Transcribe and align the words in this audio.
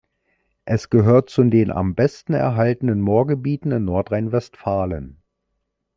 Es 0.65 0.89
gehört 0.89 1.29
zu 1.29 1.43
den 1.43 1.69
am 1.69 1.93
besten 1.93 2.33
erhaltenen 2.33 3.01
Moorgebieten 3.01 3.71
in 3.71 3.85
Nordrhein-Westfalen. 3.85 5.21